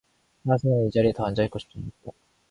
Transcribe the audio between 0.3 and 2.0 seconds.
따라서 그는 이 자리에 더 앉아 있고 싶지